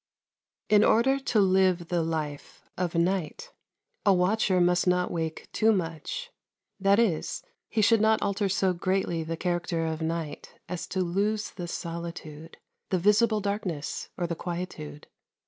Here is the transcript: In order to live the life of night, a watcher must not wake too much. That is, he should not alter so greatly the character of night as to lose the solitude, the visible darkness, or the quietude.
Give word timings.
In 0.67 0.83
order 0.83 1.19
to 1.19 1.39
live 1.39 1.89
the 1.89 2.01
life 2.01 2.67
of 2.75 2.95
night, 2.95 3.51
a 4.03 4.11
watcher 4.11 4.59
must 4.59 4.87
not 4.87 5.11
wake 5.11 5.47
too 5.53 5.71
much. 5.71 6.31
That 6.79 6.97
is, 6.97 7.43
he 7.69 7.83
should 7.83 8.01
not 8.01 8.19
alter 8.19 8.49
so 8.49 8.73
greatly 8.73 9.21
the 9.21 9.37
character 9.37 9.85
of 9.85 10.01
night 10.01 10.55
as 10.67 10.87
to 10.87 11.01
lose 11.01 11.51
the 11.51 11.67
solitude, 11.67 12.57
the 12.89 12.97
visible 12.97 13.41
darkness, 13.41 14.09
or 14.17 14.25
the 14.25 14.33
quietude. 14.33 15.05